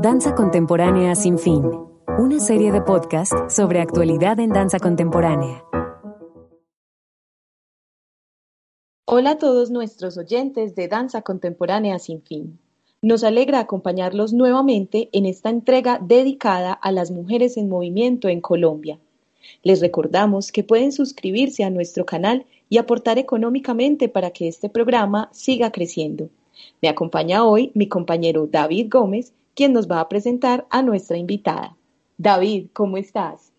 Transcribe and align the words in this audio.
Danza 0.00 0.36
Contemporánea 0.36 1.16
Sin 1.16 1.40
Fin, 1.40 1.60
una 2.20 2.38
serie 2.38 2.70
de 2.70 2.80
podcast 2.80 3.32
sobre 3.50 3.80
actualidad 3.80 4.38
en 4.38 4.50
danza 4.50 4.78
contemporánea. 4.78 5.64
Hola 9.06 9.30
a 9.30 9.38
todos 9.38 9.72
nuestros 9.72 10.16
oyentes 10.16 10.76
de 10.76 10.86
Danza 10.86 11.22
Contemporánea 11.22 11.98
Sin 11.98 12.22
Fin. 12.22 12.60
Nos 13.02 13.24
alegra 13.24 13.58
acompañarlos 13.58 14.32
nuevamente 14.32 15.08
en 15.10 15.26
esta 15.26 15.50
entrega 15.50 15.98
dedicada 16.00 16.74
a 16.74 16.92
las 16.92 17.10
mujeres 17.10 17.56
en 17.56 17.68
movimiento 17.68 18.28
en 18.28 18.40
Colombia. 18.40 19.00
Les 19.64 19.80
recordamos 19.80 20.52
que 20.52 20.62
pueden 20.62 20.92
suscribirse 20.92 21.64
a 21.64 21.70
nuestro 21.70 22.06
canal 22.06 22.46
y 22.68 22.78
aportar 22.78 23.18
económicamente 23.18 24.08
para 24.08 24.30
que 24.30 24.46
este 24.46 24.68
programa 24.68 25.28
siga 25.32 25.72
creciendo. 25.72 26.28
Me 26.80 26.88
acompaña 26.88 27.44
hoy 27.44 27.72
mi 27.74 27.88
compañero 27.88 28.46
David 28.46 28.86
Gómez, 28.90 29.32
quien 29.58 29.72
nos 29.72 29.90
va 29.90 29.98
a 29.98 30.08
presentar 30.08 30.68
a 30.70 30.82
nuestra 30.82 31.16
invitada. 31.16 31.76
David, 32.16 32.68
¿cómo 32.72 32.96
estás? 32.96 33.52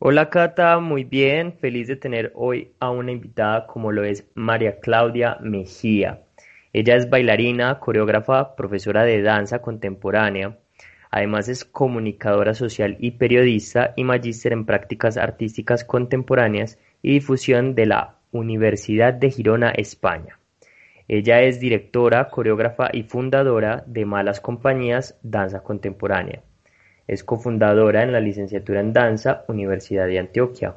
Hola 0.00 0.30
Cata, 0.30 0.80
muy 0.80 1.04
bien, 1.04 1.52
feliz 1.52 1.86
de 1.86 1.94
tener 1.94 2.32
hoy 2.34 2.72
a 2.80 2.90
una 2.90 3.12
invitada 3.12 3.68
como 3.68 3.92
lo 3.92 4.02
es 4.02 4.28
María 4.34 4.80
Claudia 4.80 5.38
Mejía. 5.40 6.24
Ella 6.72 6.96
es 6.96 7.08
bailarina, 7.08 7.78
coreógrafa, 7.78 8.56
profesora 8.56 9.04
de 9.04 9.22
danza 9.22 9.60
contemporánea. 9.62 10.58
Además 11.12 11.48
es 11.48 11.64
comunicadora 11.64 12.52
social 12.52 12.96
y 12.98 13.12
periodista 13.12 13.94
y 13.94 14.02
magíster 14.02 14.52
en 14.52 14.66
prácticas 14.66 15.18
artísticas 15.18 15.84
contemporáneas 15.84 16.80
y 17.00 17.12
difusión 17.12 17.76
de 17.76 17.86
la 17.86 18.18
Universidad 18.32 19.14
de 19.14 19.30
Girona, 19.30 19.70
España. 19.70 20.40
Ella 21.06 21.42
es 21.42 21.60
directora, 21.60 22.28
coreógrafa 22.30 22.88
y 22.92 23.02
fundadora 23.02 23.84
de 23.86 24.06
Malas 24.06 24.40
Compañías 24.40 25.18
Danza 25.22 25.62
Contemporánea. 25.62 26.42
Es 27.06 27.22
cofundadora 27.22 28.02
en 28.02 28.12
la 28.12 28.20
licenciatura 28.20 28.80
en 28.80 28.94
Danza, 28.94 29.44
Universidad 29.48 30.06
de 30.06 30.18
Antioquia. 30.18 30.76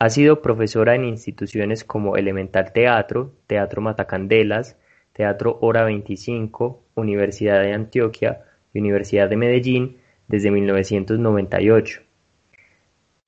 Ha 0.00 0.10
sido 0.10 0.42
profesora 0.42 0.96
en 0.96 1.04
instituciones 1.04 1.84
como 1.84 2.16
Elemental 2.16 2.72
Teatro, 2.72 3.34
Teatro 3.46 3.80
Matacandelas, 3.80 4.76
Teatro 5.12 5.58
Hora 5.60 5.84
25, 5.84 6.82
Universidad 6.96 7.62
de 7.62 7.72
Antioquia 7.72 8.42
y 8.72 8.80
Universidad 8.80 9.28
de 9.28 9.36
Medellín 9.36 9.98
desde 10.26 10.50
1998. 10.50 12.02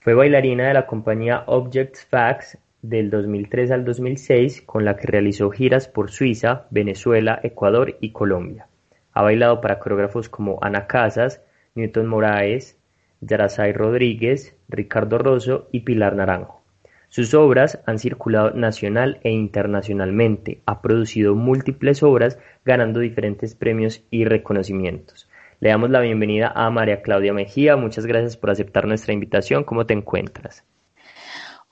Fue 0.00 0.14
bailarina 0.14 0.68
de 0.68 0.74
la 0.74 0.86
compañía 0.86 1.44
Objects 1.46 2.04
Facts 2.06 2.58
del 2.82 3.10
2003 3.10 3.70
al 3.70 3.84
2006 3.84 4.62
con 4.62 4.84
la 4.84 4.96
que 4.96 5.06
realizó 5.06 5.50
giras 5.50 5.88
por 5.88 6.10
Suiza, 6.10 6.66
Venezuela, 6.70 7.40
Ecuador 7.42 7.96
y 8.00 8.12
Colombia. 8.12 8.66
Ha 9.12 9.22
bailado 9.22 9.60
para 9.60 9.78
coreógrafos 9.78 10.28
como 10.28 10.58
Ana 10.62 10.86
Casas, 10.86 11.42
Newton 11.74 12.06
Moraes, 12.06 12.78
Yarasay 13.20 13.72
Rodríguez, 13.72 14.56
Ricardo 14.68 15.18
Rosso 15.18 15.68
y 15.72 15.80
Pilar 15.80 16.16
Naranjo. 16.16 16.60
Sus 17.08 17.34
obras 17.34 17.80
han 17.86 17.98
circulado 17.98 18.52
nacional 18.52 19.18
e 19.24 19.30
internacionalmente, 19.30 20.60
ha 20.64 20.80
producido 20.80 21.34
múltiples 21.34 22.02
obras 22.04 22.38
ganando 22.64 23.00
diferentes 23.00 23.56
premios 23.56 24.04
y 24.10 24.24
reconocimientos. 24.24 25.28
Le 25.58 25.70
damos 25.70 25.90
la 25.90 26.00
bienvenida 26.00 26.52
a 26.54 26.70
María 26.70 27.02
Claudia 27.02 27.32
Mejía, 27.32 27.76
muchas 27.76 28.06
gracias 28.06 28.36
por 28.36 28.50
aceptar 28.50 28.86
nuestra 28.86 29.12
invitación, 29.12 29.64
¿cómo 29.64 29.86
te 29.86 29.92
encuentras? 29.92 30.64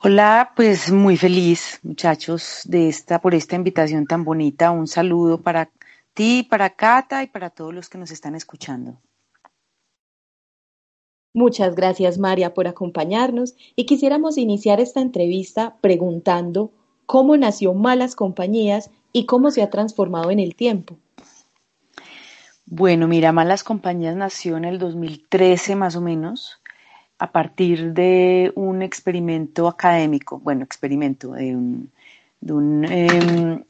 Hola, 0.00 0.52
pues 0.54 0.92
muy 0.92 1.16
feliz, 1.16 1.80
muchachos, 1.82 2.60
de 2.66 2.88
esta, 2.88 3.20
por 3.20 3.34
esta 3.34 3.56
invitación 3.56 4.06
tan 4.06 4.22
bonita. 4.22 4.70
Un 4.70 4.86
saludo 4.86 5.40
para 5.40 5.72
ti, 6.14 6.46
para 6.48 6.70
Cata 6.70 7.24
y 7.24 7.26
para 7.26 7.50
todos 7.50 7.74
los 7.74 7.88
que 7.88 7.98
nos 7.98 8.12
están 8.12 8.36
escuchando. 8.36 9.00
Muchas 11.34 11.74
gracias, 11.74 12.16
María, 12.16 12.54
por 12.54 12.68
acompañarnos 12.68 13.56
y 13.74 13.86
quisiéramos 13.86 14.38
iniciar 14.38 14.78
esta 14.78 15.00
entrevista 15.00 15.76
preguntando 15.80 16.70
cómo 17.06 17.36
nació 17.36 17.74
Malas 17.74 18.14
Compañías 18.14 18.92
y 19.12 19.26
cómo 19.26 19.50
se 19.50 19.62
ha 19.62 19.70
transformado 19.70 20.30
en 20.30 20.38
el 20.38 20.54
tiempo. 20.54 20.96
Bueno, 22.66 23.08
mira, 23.08 23.32
Malas 23.32 23.64
Compañías 23.64 24.14
nació 24.14 24.58
en 24.58 24.64
el 24.64 24.78
2013 24.78 25.74
más 25.74 25.96
o 25.96 26.00
menos 26.00 26.57
a 27.18 27.32
partir 27.32 27.92
de 27.92 28.52
un 28.54 28.82
experimento 28.82 29.66
académico, 29.66 30.38
bueno, 30.38 30.64
experimento 30.64 31.32
de, 31.32 31.50
em, 31.50 31.88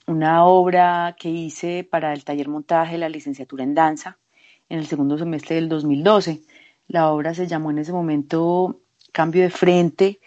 una 0.06 0.44
obra 0.44 1.16
que 1.18 1.30
hice 1.30 1.84
para 1.84 2.12
el 2.12 2.24
taller 2.24 2.48
montaje 2.48 2.92
de 2.92 2.98
la 2.98 3.08
licenciatura 3.08 3.64
en 3.64 3.74
danza 3.74 4.18
en 4.68 4.78
el 4.78 4.86
segundo 4.86 5.16
semestre 5.16 5.56
del 5.56 5.68
2012. 5.68 6.42
La 6.88 7.10
obra 7.10 7.34
se 7.34 7.46
llamó 7.46 7.70
en 7.70 7.78
ese 7.78 7.92
momento 7.92 8.80
Cambio 9.12 9.42
de 9.42 9.50
Frente, 9.50 10.20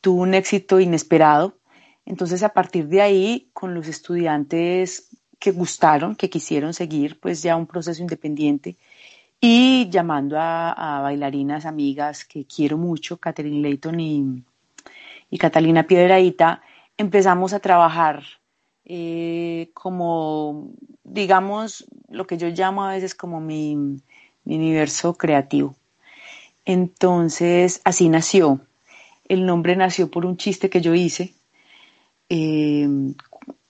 tuvo 0.00 0.22
un 0.22 0.34
éxito 0.34 0.80
inesperado. 0.80 1.58
Entonces, 2.06 2.42
a 2.42 2.50
partir 2.50 2.86
de 2.88 3.02
ahí, 3.02 3.50
con 3.52 3.74
los 3.74 3.88
estudiantes 3.88 5.08
que 5.38 5.50
gustaron, 5.50 6.16
que 6.16 6.30
quisieron 6.30 6.74
seguir, 6.74 7.20
pues 7.20 7.42
ya 7.42 7.56
un 7.56 7.66
proceso 7.66 8.02
independiente, 8.02 8.76
y 9.40 9.88
llamando 9.90 10.36
a, 10.38 11.00
bailarinas 11.02 11.64
amigas 11.64 12.24
que 12.24 12.44
quiero 12.44 12.76
mucho, 12.76 13.18
Catherine 13.18 13.60
Leighton 13.60 14.00
y, 14.00 14.44
Catalina 15.38 15.84
Piedraíta, 15.86 16.62
empezamos 16.96 17.52
a 17.52 17.60
trabajar 17.60 18.24
eh, 18.84 19.70
como, 19.74 20.70
digamos, 21.04 21.86
lo 22.08 22.26
que 22.26 22.38
yo 22.38 22.48
llamo 22.48 22.84
a 22.84 22.92
veces 22.92 23.14
como 23.14 23.40
mi, 23.40 24.00
universo 24.44 25.14
creativo. 25.14 25.76
Entonces, 26.64 27.82
así 27.84 28.08
nació. 28.08 28.60
El 29.28 29.44
nombre 29.44 29.76
nació 29.76 30.10
por 30.10 30.24
un 30.24 30.38
chiste 30.38 30.70
que 30.70 30.80
yo 30.80 30.94
hice 30.94 31.34
eh, 32.30 32.88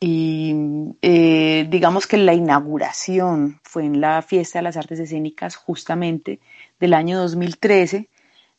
y 0.01 0.55
eh, 1.03 1.67
digamos 1.69 2.07
que 2.07 2.17
la 2.17 2.35
inauguración 2.35 3.61
fue 3.65 3.85
en 3.85 4.01
la 4.01 4.23
Fiesta 4.23 4.59
de 4.59 4.63
las 4.63 4.77
Artes 4.77 5.01
Escénicas 5.01 5.57
justamente 5.57 6.41
del 6.79 6.95
año 6.95 7.19
2013, 7.19 8.09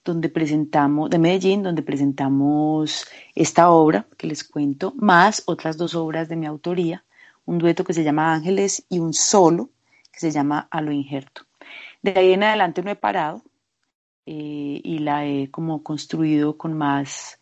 donde 0.04 0.30
presentamos, 0.30 1.10
de 1.10 1.20
Medellín, 1.20 1.64
donde 1.64 1.82
presentamos 1.82 3.08
esta 3.36 3.70
obra 3.72 4.08
que 4.18 4.28
les 4.28 4.44
cuento, 4.44 4.94
más 4.98 5.44
otras 5.46 5.78
dos 5.78 5.96
obras 5.96 6.30
de 6.30 6.36
mi 6.36 6.46
autoría, 6.46 7.04
un 7.46 7.58
dueto 7.58 7.84
que 7.84 7.94
se 7.94 8.04
llama 8.04 8.34
Ángeles 8.34 8.86
y 8.90 9.00
un 9.00 9.14
solo 9.14 9.70
que 10.12 10.20
se 10.20 10.32
llama 10.32 10.68
A 10.72 10.82
lo 10.82 10.92
injerto. 10.92 11.44
De 12.02 12.14
ahí 12.18 12.34
en 12.34 12.44
adelante 12.44 12.84
no 12.84 12.92
he 12.92 12.96
parado 12.96 13.44
eh, 14.26 14.82
y 14.84 15.00
la 15.00 15.26
he 15.26 15.50
como 15.50 15.84
construido 15.84 16.58
con 16.58 16.74
más 16.74 17.39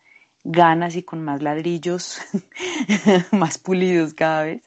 ganas 0.47 0.96
y 0.96 1.03
con 1.03 1.24
más 1.24 1.41
ladrillos, 1.41 2.19
más 3.31 3.58
pulidos 3.58 4.13
cada 4.13 4.44
vez. 4.44 4.63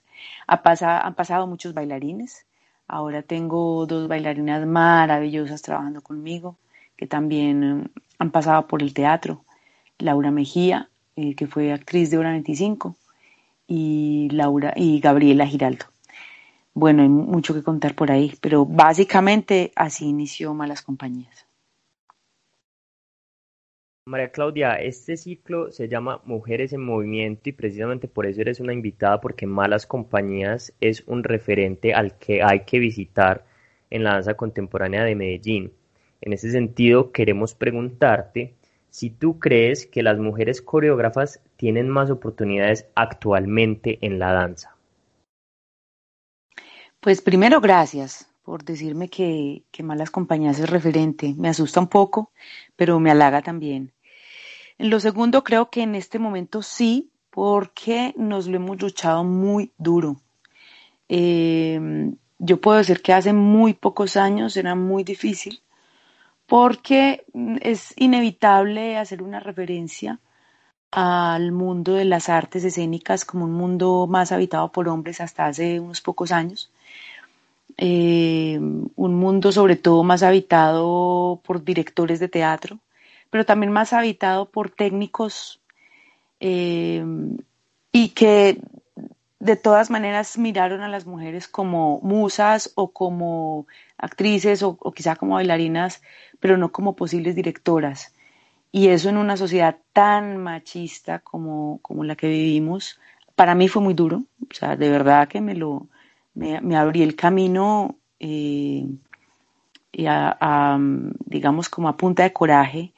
Ha 0.46 0.60
han 1.06 1.14
pasado 1.14 1.46
muchos 1.46 1.74
bailarines. 1.74 2.46
Ahora 2.86 3.22
tengo 3.22 3.86
dos 3.86 4.08
bailarinas 4.08 4.66
maravillosas 4.66 5.62
trabajando 5.62 6.02
conmigo, 6.02 6.56
que 6.96 7.06
también 7.06 7.64
eh, 7.64 8.00
han 8.18 8.30
pasado 8.30 8.66
por 8.66 8.82
el 8.82 8.92
teatro. 8.92 9.44
Laura 9.98 10.30
Mejía, 10.30 10.88
eh, 11.16 11.34
que 11.34 11.46
fue 11.46 11.72
actriz 11.72 12.10
de 12.10 12.18
Hora 12.18 12.30
25, 12.30 12.96
y, 13.66 14.28
Laura, 14.32 14.72
y 14.76 15.00
Gabriela 15.00 15.46
Giraldo. 15.46 15.86
Bueno, 16.74 17.02
hay 17.02 17.08
mucho 17.08 17.54
que 17.54 17.62
contar 17.62 17.94
por 17.94 18.10
ahí, 18.10 18.34
pero 18.40 18.66
básicamente 18.66 19.72
así 19.76 20.06
inició 20.06 20.54
Malas 20.54 20.82
Compañías. 20.82 21.46
María 24.10 24.32
Claudia, 24.32 24.74
este 24.74 25.16
ciclo 25.16 25.70
se 25.70 25.86
llama 25.86 26.20
Mujeres 26.24 26.72
en 26.72 26.84
Movimiento 26.84 27.48
y 27.48 27.52
precisamente 27.52 28.08
por 28.08 28.26
eso 28.26 28.40
eres 28.40 28.58
una 28.58 28.72
invitada 28.72 29.20
porque 29.20 29.46
Malas 29.46 29.86
Compañías 29.86 30.72
es 30.80 31.04
un 31.06 31.22
referente 31.22 31.94
al 31.94 32.18
que 32.18 32.42
hay 32.42 32.64
que 32.64 32.80
visitar 32.80 33.46
en 33.88 34.02
la 34.02 34.14
danza 34.14 34.34
contemporánea 34.34 35.04
de 35.04 35.14
Medellín. 35.14 35.72
En 36.22 36.32
ese 36.32 36.50
sentido, 36.50 37.12
queremos 37.12 37.54
preguntarte 37.54 38.54
si 38.90 39.10
tú 39.10 39.38
crees 39.38 39.86
que 39.86 40.02
las 40.02 40.18
mujeres 40.18 40.60
coreógrafas 40.60 41.40
tienen 41.56 41.88
más 41.88 42.10
oportunidades 42.10 42.86
actualmente 42.96 44.00
en 44.02 44.18
la 44.18 44.32
danza. 44.32 44.74
Pues 46.98 47.22
primero, 47.22 47.60
gracias 47.60 48.28
por 48.42 48.64
decirme 48.64 49.08
que, 49.08 49.62
que 49.70 49.84
Malas 49.84 50.10
Compañías 50.10 50.58
es 50.58 50.68
referente. 50.68 51.32
Me 51.38 51.48
asusta 51.48 51.78
un 51.78 51.86
poco, 51.86 52.32
pero 52.74 52.98
me 52.98 53.12
halaga 53.12 53.42
también. 53.42 53.92
En 54.80 54.88
lo 54.88 54.98
segundo, 54.98 55.44
creo 55.44 55.68
que 55.68 55.82
en 55.82 55.94
este 55.94 56.18
momento 56.18 56.62
sí, 56.62 57.10
porque 57.28 58.14
nos 58.16 58.46
lo 58.46 58.56
hemos 58.56 58.80
luchado 58.80 59.24
muy 59.24 59.72
duro. 59.76 60.16
Em, 61.06 62.16
yo 62.38 62.58
puedo 62.62 62.78
decir 62.78 63.02
que 63.02 63.12
hace 63.12 63.34
muy 63.34 63.74
pocos 63.74 64.16
años 64.16 64.56
era 64.56 64.74
muy 64.74 65.04
difícil 65.04 65.60
porque 66.46 67.24
es 67.60 67.92
inevitable 67.98 68.96
hacer 68.96 69.22
una 69.22 69.38
referencia 69.38 70.18
al 70.90 71.52
mundo 71.52 71.92
de 71.92 72.06
las 72.06 72.30
artes 72.30 72.64
escénicas 72.64 73.26
como 73.26 73.44
un 73.44 73.52
mundo 73.52 74.06
más 74.08 74.32
habitado 74.32 74.72
por 74.72 74.88
hombres 74.88 75.20
hasta 75.20 75.44
hace 75.44 75.78
unos 75.78 76.00
pocos 76.00 76.32
años. 76.32 76.70
Eh, 77.76 78.58
un 78.58 79.14
mundo 79.14 79.52
sobre 79.52 79.76
todo 79.76 80.02
más 80.04 80.22
habitado 80.22 81.38
por 81.44 81.62
directores 81.64 82.18
de 82.18 82.28
teatro, 82.28 82.78
pero 83.30 83.44
también 83.44 83.72
más 83.72 83.92
habitado 83.92 84.50
por 84.50 84.70
técnicos 84.70 85.60
eh, 86.40 87.04
y 87.92 88.10
que 88.10 88.60
de 89.38 89.56
todas 89.56 89.90
maneras 89.90 90.36
miraron 90.36 90.82
a 90.82 90.88
las 90.88 91.06
mujeres 91.06 91.48
como 91.48 92.00
musas 92.02 92.72
o 92.74 92.92
como 92.92 93.66
actrices 93.96 94.62
o, 94.62 94.76
o 94.80 94.92
quizá 94.92 95.16
como 95.16 95.34
bailarinas, 95.34 96.02
pero 96.40 96.56
no 96.56 96.72
como 96.72 96.96
posibles 96.96 97.34
directoras. 97.34 98.12
Y 98.72 98.88
eso 98.88 99.08
en 99.08 99.16
una 99.16 99.36
sociedad 99.36 99.78
tan 99.92 100.36
machista 100.36 101.20
como, 101.20 101.80
como 101.82 102.04
la 102.04 102.16
que 102.16 102.28
vivimos, 102.28 103.00
para 103.34 103.54
mí 103.54 103.68
fue 103.68 103.82
muy 103.82 103.94
duro. 103.94 104.24
O 104.42 104.54
sea, 104.54 104.76
de 104.76 104.90
verdad 104.90 105.28
que 105.28 105.40
me 105.40 105.54
lo 105.54 105.88
me, 106.34 106.60
me 106.60 106.76
abrí 106.76 107.02
el 107.02 107.16
camino 107.16 107.96
eh, 108.18 108.86
y 109.92 110.06
a, 110.06 110.78
digamos 111.26 111.68
como 111.68 111.88
a 111.88 111.96
punta 111.96 112.22
de 112.22 112.32
coraje 112.32 112.92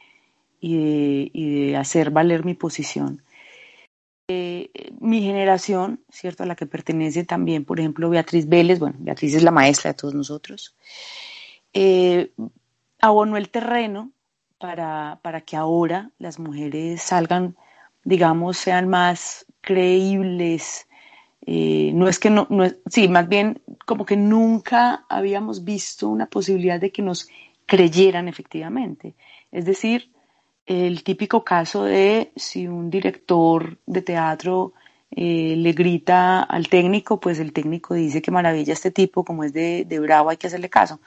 y 0.63 0.77
de, 0.77 1.31
y 1.35 1.67
de 1.67 1.77
hacer 1.77 2.13
valer 2.13 2.45
mi 2.45 2.55
posición. 2.55 3.21
Eh, 4.29 4.71
mi 5.01 5.21
generación, 5.21 6.05
¿cierto? 6.09 6.45
A 6.45 6.47
la 6.47 6.55
que 6.55 6.67
pertenece 6.67 7.25
también, 7.25 7.65
por 7.65 7.81
ejemplo, 7.81 8.09
Beatriz 8.09 8.49
Vélez, 8.49 8.79
bueno, 8.79 8.95
Beatriz 9.01 9.35
es 9.35 9.43
la 9.43 9.51
maestra 9.51 9.91
de 9.91 9.99
todos 9.99 10.15
nosotros, 10.15 10.77
eh, 11.75 12.31
abonó 13.01 13.37
el 13.37 13.51
terreno 13.51 14.13
para, 14.59 15.19
para 15.23 15.41
que 15.41 15.57
ahora 15.57 16.13
las 16.21 16.39
mujeres 16.39 17.03
salgan, 17.03 17.57
digamos, 18.05 18.57
sean 18.57 18.89
más 18.89 19.45
creíbles. 19.61 20.87
Eh, 21.45 21.91
no 21.93 22.07
es 22.07 22.21
que 22.21 22.31
no, 22.31 22.47
no 22.51 22.71
sí, 22.87 23.09
más 23.09 23.29
bien 23.29 23.61
como 23.85 24.07
que 24.07 24.17
nunca 24.17 25.05
habíamos 25.09 25.65
visto 25.65 26.09
una 26.09 26.27
posibilidad 26.27 26.79
de 26.79 26.93
que 26.93 27.03
nos 27.03 27.29
creyeran 27.67 28.29
efectivamente. 28.29 29.17
Es 29.51 29.65
decir, 29.65 30.13
el 30.67 31.03
típico 31.05 31.45
caso 31.45 31.85
de 31.85 32.33
si 32.37 32.67
un 32.69 32.91
director 32.91 33.79
de 33.87 34.03
teatro 34.03 34.73
eh, 35.11 35.55
le 35.57 35.73
grita 35.73 36.43
al 36.43 36.69
técnico, 36.69 37.21
pues 37.21 37.39
el 37.39 37.53
técnico 37.53 37.95
dice 37.95 38.23
que 38.23 38.31
maravilla 38.31 38.73
este 38.73 38.91
tipo, 38.91 39.25
como 39.25 39.45
es 39.45 39.53
de, 39.53 39.85
de 39.85 39.99
bravo, 40.01 40.31
hay 40.31 40.37
que 40.37 40.47
hacerle 40.47 40.71
caso. 40.71 41.01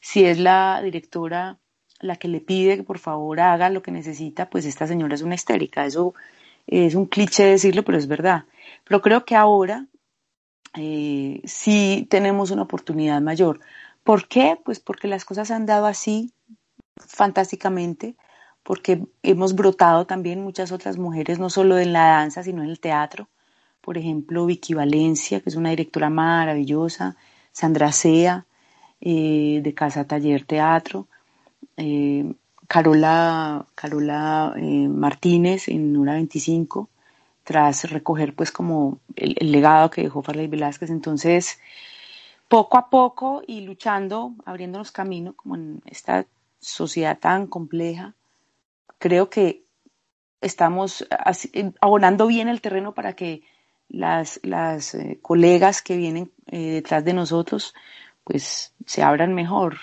Si 0.00 0.24
es 0.24 0.38
la 0.38 0.80
directora 0.82 1.58
la 2.00 2.16
que 2.16 2.28
le 2.28 2.40
pide 2.40 2.76
que 2.76 2.82
por 2.82 2.98
favor 2.98 3.40
haga 3.40 3.70
lo 3.70 3.82
que 3.82 3.90
necesita, 3.90 4.50
pues 4.50 4.66
esta 4.66 4.86
señora 4.86 5.14
es 5.14 5.22
una 5.22 5.34
histérica. 5.34 5.86
Eso 5.86 6.14
es 6.66 6.94
un 6.94 7.06
cliché 7.06 7.44
decirlo, 7.44 7.84
pero 7.84 7.98
es 7.98 8.06
verdad. 8.06 8.44
Pero 8.84 9.00
creo 9.02 9.24
que 9.24 9.36
ahora 9.36 9.86
eh, 10.74 11.40
sí 11.44 12.06
tenemos 12.10 12.50
una 12.50 12.62
oportunidad 12.62 13.20
mayor. 13.20 13.60
¿Por 14.04 14.28
qué? 14.28 14.58
Pues 14.64 14.80
porque 14.80 15.08
las 15.08 15.24
cosas 15.24 15.50
han 15.50 15.66
dado 15.66 15.86
así 15.86 16.32
fantásticamente, 16.96 18.16
porque 18.66 19.06
hemos 19.22 19.54
brotado 19.54 20.06
también 20.06 20.42
muchas 20.42 20.72
otras 20.72 20.98
mujeres, 20.98 21.38
no 21.38 21.50
solo 21.50 21.78
en 21.78 21.92
la 21.92 22.06
danza, 22.06 22.42
sino 22.42 22.64
en 22.64 22.70
el 22.70 22.80
teatro. 22.80 23.28
Por 23.80 23.96
ejemplo, 23.96 24.44
Vicky 24.44 24.74
Valencia, 24.74 25.40
que 25.40 25.50
es 25.50 25.54
una 25.54 25.70
directora 25.70 26.10
maravillosa, 26.10 27.16
Sandra 27.52 27.92
Sea, 27.92 28.44
eh, 29.00 29.60
de 29.62 29.72
Casa 29.72 30.04
Taller 30.04 30.44
Teatro, 30.44 31.06
eh, 31.76 32.34
Carola, 32.66 33.64
Carola 33.76 34.54
eh, 34.56 34.88
Martínez 34.88 35.68
en 35.68 35.96
Hora 35.96 36.14
25, 36.14 36.88
tras 37.44 37.88
recoger 37.88 38.34
pues 38.34 38.50
como 38.50 38.98
el, 39.14 39.52
legado 39.52 39.90
que 39.90 40.02
dejó 40.02 40.22
Farley 40.22 40.48
Velázquez. 40.48 40.90
Entonces, 40.90 41.60
poco 42.48 42.78
a 42.78 42.90
poco 42.90 43.42
y 43.46 43.60
luchando, 43.60 44.34
abriéndonos 44.44 44.90
camino 44.90 45.34
como 45.34 45.54
en 45.54 45.82
esta 45.86 46.26
sociedad 46.58 47.16
tan 47.20 47.46
compleja, 47.46 48.16
creo 48.98 49.30
que 49.30 49.64
estamos 50.40 51.06
abonando 51.80 52.26
bien 52.26 52.48
el 52.48 52.60
terreno 52.60 52.94
para 52.94 53.14
que 53.14 53.42
las, 53.88 54.40
las 54.42 54.94
eh, 54.94 55.18
colegas 55.22 55.82
que 55.82 55.96
vienen 55.96 56.32
detrás 56.46 57.04
de 57.04 57.12
nosotros 57.12 57.74
pues 58.26 58.74
se 58.84 59.04
abran 59.04 59.34
mejor, 59.34 59.76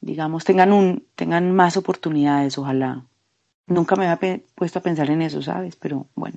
digamos, 0.00 0.44
tengan, 0.44 0.72
un, 0.72 1.06
tengan 1.14 1.52
más 1.52 1.76
oportunidades, 1.76 2.58
ojalá. 2.58 3.06
Nunca 3.68 3.94
me 3.94 4.08
había 4.08 4.40
puesto 4.56 4.80
a 4.80 4.82
pensar 4.82 5.08
en 5.08 5.22
eso, 5.22 5.40
¿sabes? 5.40 5.76
Pero 5.76 6.08
bueno. 6.16 6.36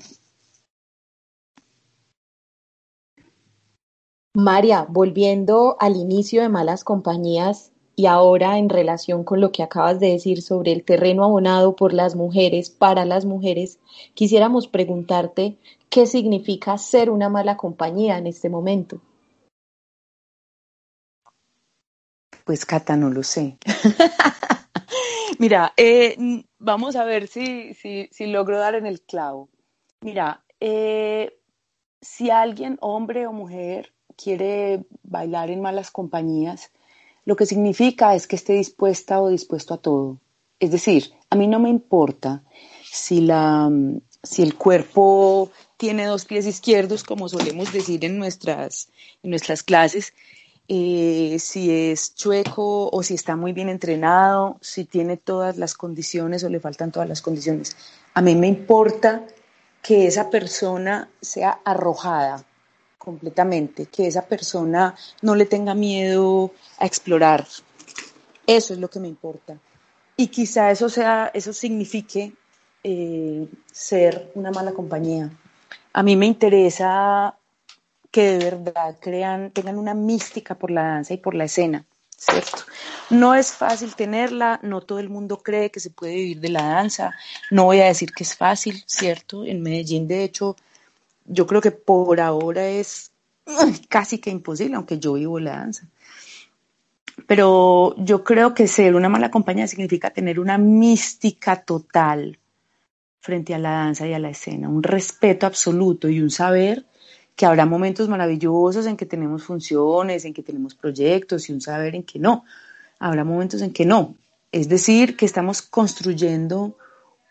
María, 4.36 4.86
volviendo 4.88 5.76
al 5.80 5.96
inicio 5.96 6.44
de 6.44 6.50
Malas 6.50 6.84
Compañías 6.84 7.72
y 8.00 8.06
ahora 8.06 8.58
en 8.58 8.70
relación 8.70 9.26
con 9.26 9.42
lo 9.42 9.52
que 9.52 9.62
acabas 9.62 10.00
de 10.00 10.12
decir 10.12 10.42
sobre 10.42 10.72
el 10.72 10.86
terreno 10.86 11.26
abonado 11.26 11.76
por 11.76 11.92
las 11.92 12.16
mujeres, 12.16 12.70
para 12.70 13.04
las 13.04 13.26
mujeres, 13.26 13.78
quisiéramos 14.14 14.70
preguntarte 14.70 15.58
qué 15.90 16.06
significa 16.06 16.78
ser 16.78 17.10
una 17.10 17.28
mala 17.28 17.58
compañía 17.58 18.18
en 18.18 18.28
este 18.28 18.48
momento. 18.48 19.02
Pues 22.46 22.66
Cata, 22.66 22.96
no 22.96 23.10
lo 23.10 23.22
sé. 23.22 23.58
Mira, 25.38 25.74
eh, 25.76 26.16
vamos 26.58 26.96
a 26.96 27.04
ver 27.04 27.28
si, 27.28 27.74
si, 27.74 28.08
si, 28.14 28.28
logro 28.28 28.60
dar 28.60 28.76
en 28.76 28.86
el 28.86 29.02
clavo. 29.02 29.50
Mira, 30.00 30.46
eh, 30.62 31.38
si 32.00 32.30
alguien, 32.30 32.78
hombre 32.80 33.28
o 33.28 33.34
mujer, 33.34 33.92
quiere 34.16 34.86
bailar 35.04 35.50
en 35.50 35.60
malas 35.60 35.92
compañías, 35.92 36.72
lo 37.30 37.36
que 37.36 37.46
significa 37.46 38.16
es 38.16 38.26
que 38.26 38.36
esté 38.36 38.54
dispuesta 38.54 39.22
o 39.22 39.30
dispuesto 39.30 39.76
a 39.76 39.78
todo. 39.78 40.18
Es 40.60 40.72
decir, 40.72 41.12
a 41.30 41.36
mí 41.36 41.46
no 41.46 41.60
me 41.60 41.70
importa 41.70 42.42
si, 42.84 43.22
la, 43.22 43.70
si 44.24 44.42
el 44.42 44.56
cuerpo 44.56 45.52
tiene 45.78 46.08
dos 46.08 46.26
pies 46.26 46.48
izquierdos, 46.48 47.04
como 47.04 47.30
solemos 47.30 47.72
decir 47.72 48.04
en 48.04 48.18
nuestras, 48.18 48.90
en 49.22 49.30
nuestras 49.30 49.62
clases, 49.62 50.12
eh, 50.68 51.38
si 51.40 51.70
es 51.70 52.16
chueco 52.16 52.90
o 52.90 53.04
si 53.04 53.14
está 53.14 53.36
muy 53.36 53.54
bien 53.54 53.70
entrenado, 53.70 54.58
si 54.62 54.86
tiene 54.86 55.16
todas 55.16 55.56
las 55.56 55.76
condiciones 55.76 56.44
o 56.44 56.50
le 56.50 56.60
faltan 56.60 56.92
todas 56.92 57.08
las 57.08 57.22
condiciones. 57.22 57.78
A 58.16 58.24
mí 58.24 58.34
me 58.34 58.48
importa 58.48 59.28
que 59.84 60.08
esa 60.08 60.32
persona 60.32 61.12
sea 61.22 61.60
arrojada 61.64 62.44
completamente, 63.00 63.88
que 63.88 64.06
esa 64.06 64.28
persona 64.28 64.94
no 65.24 65.34
le 65.34 65.46
tenga 65.46 65.74
miedo 65.74 66.52
a 66.78 66.86
explorar. 66.86 67.48
Eso 68.46 68.74
es 68.74 68.80
lo 68.80 68.90
que 68.90 69.00
me 69.00 69.08
importa. 69.08 69.58
Y 70.18 70.28
quizá 70.28 70.70
eso 70.70 70.90
sea, 70.90 71.32
eso 71.34 71.54
signifique 71.54 72.34
eh, 72.84 73.48
ser 73.72 74.32
una 74.36 74.52
mala 74.52 74.74
compañía. 74.74 75.32
A 75.94 76.04
mí 76.04 76.16
me 76.16 76.26
interesa 76.26 77.36
que 78.12 78.38
de 78.38 78.38
verdad 78.38 78.98
crean, 79.00 79.52
tengan 79.52 79.78
una 79.78 79.94
mística 79.94 80.56
por 80.56 80.72
la 80.72 80.84
danza 80.84 81.14
y 81.14 81.18
por 81.18 81.36
la 81.36 81.46
escena, 81.46 81.86
¿cierto? 82.18 82.64
No 83.10 83.34
es 83.34 83.54
fácil 83.54 83.96
tenerla, 83.96 84.60
no 84.62 84.82
todo 84.82 85.00
el 85.00 85.10
mundo 85.10 85.38
cree 85.38 85.72
que 85.72 85.80
se 85.80 85.90
puede 85.90 86.16
vivir 86.16 86.40
de 86.42 86.50
la 86.50 86.64
danza, 86.64 87.14
no 87.50 87.66
voy 87.66 87.80
a 87.80 87.86
decir 87.86 88.12
que 88.12 88.24
es 88.24 88.36
fácil, 88.36 88.84
¿cierto? 88.88 89.46
En 89.46 89.62
Medellín, 89.62 90.08
de 90.08 90.24
hecho, 90.24 90.56
yo 91.30 91.48
creo 91.48 91.62
que 91.62 91.72
por 91.72 92.20
ahora 92.20 92.68
es 92.68 93.12
casi 93.90 94.18
que 94.18 94.30
imposible, 94.30 94.76
aunque 94.76 95.00
yo 95.00 95.14
vivo 95.14 95.40
la 95.40 95.52
danza. 95.52 95.88
Pero 97.28 97.96
yo 97.98 98.24
creo 98.24 98.54
que 98.54 98.68
ser 98.68 98.96
una 98.96 99.10
mala 99.10 99.30
compañía 99.30 99.68
significa 99.68 100.10
tener 100.10 100.40
una 100.40 100.58
mística 100.58 101.58
total 101.58 102.40
frente 103.20 103.54
a 103.54 103.60
la 103.60 103.72
danza 103.72 104.08
y 104.08 104.14
a 104.14 104.20
la 104.20 104.30
escena, 104.30 104.70
un 104.70 104.82
respeto 104.82 105.46
absoluto 105.46 106.10
y 106.10 106.22
un 106.22 106.32
saber 106.32 106.86
que 107.36 107.46
habrá 107.46 107.66
momentos 107.66 108.10
maravillosos 108.10 108.86
en 108.86 108.98
que 108.98 109.06
tenemos 109.06 109.44
funciones, 109.44 110.26
en 110.26 110.34
que 110.34 110.44
tenemos 110.44 110.76
proyectos 110.76 111.50
y 111.50 111.54
un 111.54 111.62
saber 111.62 111.96
en 111.96 112.04
que 112.04 112.20
no. 112.20 112.44
Habrá 113.00 113.24
momentos 113.24 113.62
en 113.62 113.72
que 113.72 113.86
no. 113.86 114.16
Es 114.52 114.68
decir, 114.68 115.16
que 115.16 115.26
estamos 115.26 115.62
construyendo 115.62 116.76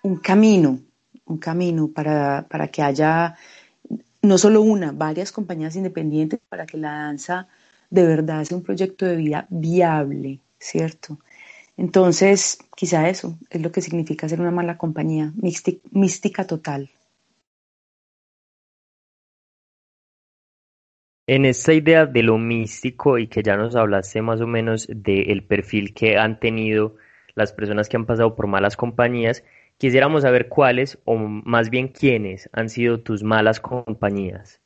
un 0.02 0.16
camino, 0.16 0.78
un 1.26 1.38
camino 1.38 1.88
para, 1.88 2.46
para 2.48 2.68
que 2.68 2.80
haya 2.80 3.36
no 4.22 4.38
solo 4.38 4.60
una, 4.62 4.92
varias 4.92 5.32
compañías 5.32 5.76
independientes 5.76 6.40
para 6.48 6.66
que 6.66 6.78
la 6.78 6.90
danza 6.90 7.48
de 7.90 8.06
verdad 8.06 8.44
sea 8.44 8.56
un 8.56 8.62
proyecto 8.62 9.06
de 9.06 9.16
vida 9.16 9.46
viable, 9.50 10.40
¿cierto? 10.58 11.18
Entonces, 11.76 12.58
quizá 12.76 13.08
eso 13.08 13.38
es 13.50 13.62
lo 13.62 13.70
que 13.70 13.80
significa 13.80 14.28
ser 14.28 14.40
una 14.40 14.50
mala 14.50 14.76
compañía, 14.76 15.32
mística 15.92 16.46
total. 16.46 16.90
En 21.28 21.44
esta 21.44 21.74
idea 21.74 22.06
de 22.06 22.22
lo 22.22 22.38
místico 22.38 23.18
y 23.18 23.28
que 23.28 23.42
ya 23.42 23.56
nos 23.56 23.76
hablaste 23.76 24.22
más 24.22 24.40
o 24.40 24.46
menos 24.46 24.88
del 24.90 25.44
perfil 25.44 25.94
que 25.94 26.16
han 26.16 26.40
tenido 26.40 26.96
las 27.34 27.52
personas 27.52 27.88
que 27.88 27.96
han 27.96 28.06
pasado 28.06 28.34
por 28.34 28.46
malas 28.46 28.76
compañías, 28.76 29.44
Quisiéramos 29.78 30.22
saber 30.22 30.48
cuáles, 30.48 30.98
o 31.04 31.16
más 31.16 31.70
bien 31.70 31.88
quiénes, 31.88 32.50
han 32.52 32.68
sido 32.68 33.00
tus 33.00 33.22
malas 33.22 33.60
compañías. 33.60 34.60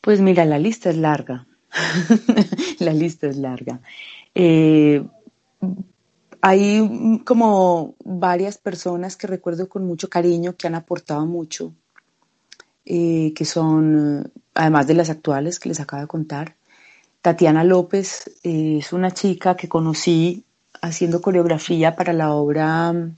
Pues 0.00 0.20
mira, 0.20 0.44
la 0.44 0.58
lista 0.58 0.90
es 0.90 0.96
larga. 0.96 1.46
la 2.80 2.92
lista 2.92 3.28
es 3.28 3.36
larga. 3.36 3.80
Eh, 4.34 5.04
hay 6.40 7.20
como 7.24 7.94
varias 8.04 8.58
personas 8.58 9.16
que 9.16 9.26
recuerdo 9.26 9.68
con 9.68 9.84
mucho 9.86 10.08
cariño 10.08 10.56
que 10.56 10.66
han 10.66 10.74
aportado 10.74 11.26
mucho, 11.26 11.74
eh, 12.84 13.32
que 13.36 13.44
son, 13.44 14.32
además 14.54 14.86
de 14.86 14.94
las 14.94 15.10
actuales 15.10 15.60
que 15.60 15.68
les 15.68 15.78
acabo 15.78 16.02
de 16.02 16.08
contar, 16.08 16.56
Tatiana 17.22 17.62
López 17.62 18.40
eh, 18.42 18.78
es 18.78 18.92
una 18.92 19.10
chica 19.10 19.56
que 19.56 19.68
conocí 19.68 20.44
haciendo 20.82 21.20
coreografía 21.20 21.96
para 21.96 22.12
la 22.12 22.32
obra 22.32 22.92
mm, 22.92 23.16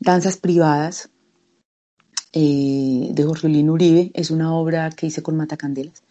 Danzas 0.00 0.36
Privadas 0.36 1.10
de 2.32 3.24
Jorge 3.26 3.48
Lino 3.48 3.72
Uribe. 3.72 4.10
Es 4.14 4.30
una 4.30 4.54
obra 4.54 4.90
que 4.90 5.06
hice 5.06 5.22
con 5.22 5.36
Matacandelas. 5.36 6.02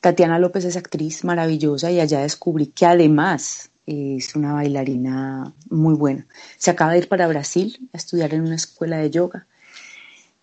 Tatiana 0.00 0.38
López 0.38 0.64
es 0.64 0.76
actriz 0.76 1.24
maravillosa 1.24 1.90
y 1.90 1.98
allá 1.98 2.20
descubrí 2.20 2.66
que 2.68 2.86
además 2.86 3.70
es 3.86 4.36
una 4.36 4.52
bailarina 4.52 5.52
muy 5.70 5.94
buena. 5.94 6.26
Se 6.58 6.70
acaba 6.70 6.92
de 6.92 6.98
ir 6.98 7.08
para 7.08 7.26
Brasil 7.26 7.88
a 7.92 7.96
estudiar 7.96 8.34
en 8.34 8.42
una 8.42 8.56
escuela 8.56 8.98
de 8.98 9.10
yoga. 9.10 9.46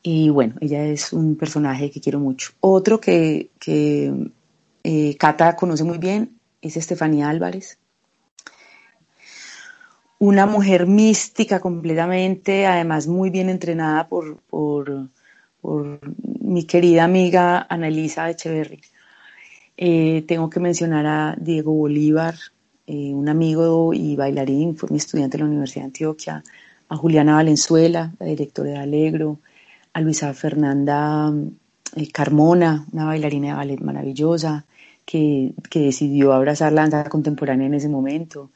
Y 0.01 0.29
bueno, 0.29 0.55
ella 0.59 0.83
es 0.85 1.13
un 1.13 1.37
personaje 1.37 1.89
que 1.89 2.01
quiero 2.01 2.19
mucho. 2.19 2.51
Otro 2.59 2.99
que, 2.99 3.51
que 3.59 4.31
eh, 4.83 5.15
Cata 5.17 5.55
conoce 5.55 5.85
muy 5.85 5.97
bien 5.97 6.37
es 6.61 6.75
Estefanía 6.75 7.29
Álvarez. 7.29 7.77
Una 10.23 10.45
mujer 10.45 10.87
mística 10.87 11.59
completamente, 11.59 12.65
además 12.65 13.07
muy 13.07 13.29
bien 13.29 13.49
entrenada 13.49 14.07
por, 14.07 14.37
por, 14.49 15.09
mi 16.39 16.63
querida 16.63 17.03
amiga 17.03 17.67
Ana 17.69 17.89
Elisa 17.89 18.29
Echeverry. 18.29 18.79
Eh, 19.75 20.23
tengo 20.25 20.49
que 20.49 20.61
mencionar 20.61 21.05
a 21.05 21.35
Diego 21.37 21.73
Bolívar, 21.73 22.35
eh, 22.87 23.13
un 23.13 23.27
amigo 23.27 23.93
y 23.93 24.15
bailarín, 24.15 24.77
fue 24.77 24.87
mi 24.91 24.97
estudiante 24.97 25.35
en 25.35 25.43
la 25.43 25.49
Universidad 25.49 25.81
de 25.81 25.87
Antioquia, 25.87 26.41
a 26.87 26.95
Juliana 26.95 27.35
Valenzuela, 27.35 28.13
la 28.17 28.25
directora 28.25 28.69
de 28.69 28.77
Alegro, 28.77 29.39
a 29.91 29.99
Luisa 29.99 30.33
Fernanda 30.33 31.33
eh, 31.97 32.07
Carmona, 32.13 32.85
una 32.93 33.03
bailarina 33.03 33.49
de 33.49 33.53
ballet 33.55 33.81
maravillosa, 33.81 34.65
que, 35.05 35.53
decidió 35.73 36.33
abrazar 36.33 36.71
la 36.71 36.81
danza 36.81 37.09
contemporánea 37.09 37.67
en 37.67 37.73
ese 37.73 37.89
momento, 37.89 38.51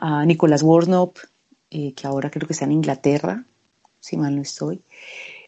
a 0.00 0.24
Nicolás 0.24 0.62
Worsnop, 0.62 1.18
que 1.70 1.94
ahora 2.02 2.30
creo 2.30 2.48
que 2.48 2.52
está 2.52 2.64
en 2.64 2.72
Inglaterra, 2.72 3.44
si 4.00 4.16
mal 4.16 4.34
no 4.34 4.42
estoy. 4.42 4.80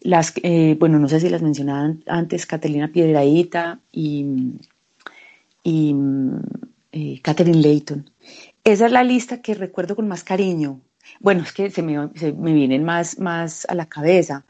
Las, 0.01 0.35
bueno, 0.79 0.99
no 0.99 1.09
sé 1.09 1.19
si 1.21 1.29
las 1.29 1.43
mencionaban 1.43 2.05
antes, 2.07 2.47
Catalina 2.47 2.89
Piedraíta 2.89 3.81
y 3.91 4.55
y 5.63 5.95
eh, 6.93 7.21
Catherine 7.23 7.61
Layton. 7.61 8.11
Esa 8.65 8.87
es 8.87 8.93
la 8.93 9.05
lista 9.05 9.43
que 9.43 9.55
recuerdo 9.55 9.97
con 9.97 10.09
más 10.09 10.25
cariño. 10.25 10.81
Bueno, 11.21 11.43
es 11.43 11.53
que 11.53 11.71
se 11.71 11.83
me, 11.83 12.09
vienen 12.09 12.85
más, 12.85 13.19
más 13.19 13.67
a 13.67 13.75
la 13.75 13.87
cabeza. 13.87 14.45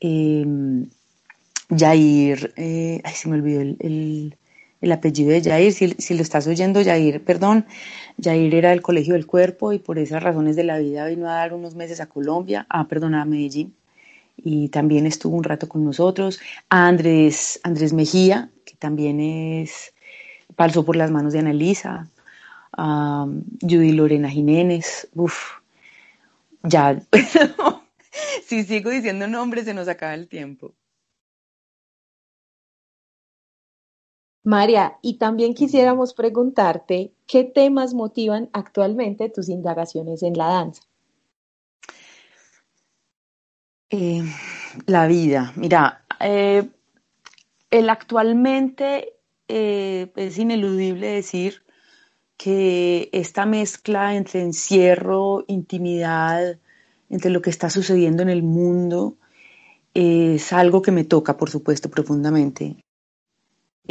Eh, 0.00 0.46
Jair, 1.76 2.52
eh, 2.56 3.00
ay, 3.04 3.14
se 3.14 3.28
me 3.28 3.36
olvidó 3.36 3.60
el, 3.60 4.36
apellido 4.92 5.30
de 5.30 5.42
Jair, 5.42 5.72
si, 5.72 6.14
lo 6.14 6.22
estás 6.22 6.46
oyendo, 6.46 6.82
Jair, 6.82 7.22
perdón, 7.22 7.66
Jair 8.22 8.54
era 8.54 8.70
del 8.70 8.82
Colegio 8.82 9.14
del 9.14 9.26
Cuerpo 9.26 9.72
y 9.72 9.78
por 9.78 9.98
esas 9.98 10.22
razones 10.22 10.56
de 10.56 10.64
la 10.64 10.78
vida 10.78 11.06
vino 11.06 11.28
a 11.28 11.34
dar 11.34 11.52
unos 11.52 11.74
meses 11.74 12.00
a 12.00 12.06
Colombia, 12.06 12.66
ah, 12.70 12.88
perdón, 12.88 13.14
a 13.14 13.24
Medellín, 13.24 13.74
y 14.36 14.68
también 14.70 15.06
estuvo 15.06 15.36
un 15.36 15.44
rato 15.44 15.68
con 15.68 15.84
nosotros. 15.84 16.40
A 16.70 16.86
Andrés, 16.86 17.60
Andrés 17.62 17.92
Mejía, 17.92 18.50
que 18.64 18.74
también 18.76 19.20
es 19.20 19.92
pasó 20.56 20.84
por 20.84 20.96
las 20.96 21.10
manos 21.10 21.32
de 21.32 21.38
Annalisa, 21.38 22.08
Judy 22.76 23.92
Lorena 23.92 24.30
Jiménez, 24.30 25.08
uff, 25.14 25.60
ya, 26.62 27.00
si 28.46 28.64
sigo 28.64 28.90
diciendo 28.90 29.26
nombres 29.26 29.64
se 29.64 29.74
nos 29.74 29.88
acaba 29.88 30.14
el 30.14 30.28
tiempo. 30.28 30.74
María, 34.42 34.98
y 35.02 35.18
también 35.18 35.54
quisiéramos 35.54 36.14
preguntarte 36.14 37.12
qué 37.26 37.44
temas 37.44 37.92
motivan 37.92 38.48
actualmente 38.52 39.28
tus 39.28 39.48
indagaciones 39.48 40.22
en 40.22 40.34
la 40.34 40.46
danza. 40.46 40.82
Eh, 43.90 44.22
la 44.86 45.06
vida, 45.06 45.52
mira, 45.56 46.04
eh, 46.20 46.68
el 47.70 47.90
actualmente 47.90 49.14
eh, 49.48 50.10
es 50.16 50.38
ineludible 50.38 51.08
decir 51.08 51.62
que 52.36 53.10
esta 53.12 53.44
mezcla 53.44 54.14
entre 54.14 54.40
encierro, 54.40 55.44
intimidad, 55.48 56.58
entre 57.10 57.30
lo 57.30 57.42
que 57.42 57.50
está 57.50 57.68
sucediendo 57.68 58.22
en 58.22 58.30
el 58.30 58.42
mundo, 58.42 59.16
es 59.92 60.52
algo 60.52 60.80
que 60.80 60.92
me 60.92 61.04
toca, 61.04 61.36
por 61.36 61.50
supuesto, 61.50 61.90
profundamente. 61.90 62.76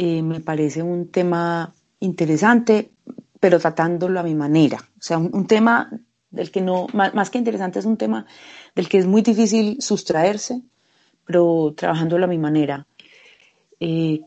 Eh, 0.02 0.22
me 0.22 0.40
parece 0.40 0.82
un 0.82 1.10
tema 1.10 1.74
interesante, 1.98 2.90
pero 3.38 3.58
tratándolo 3.58 4.18
a 4.18 4.22
mi 4.22 4.34
manera. 4.34 4.78
O 4.78 5.02
sea, 5.02 5.18
un, 5.18 5.46
tema 5.46 5.90
del 6.30 6.50
que 6.50 6.62
no, 6.62 6.86
más, 6.94 7.28
que 7.28 7.36
interesante, 7.36 7.80
es 7.80 7.84
un 7.84 7.98
tema 7.98 8.24
del 8.74 8.88
que 8.88 8.96
es 8.96 9.04
muy 9.04 9.20
difícil 9.20 9.82
sustraerse, 9.82 10.62
pero 11.26 11.74
trabajándolo 11.76 12.24
a 12.24 12.28
mi 12.28 12.38
manera. 12.38 12.86
Eh, 13.78 14.22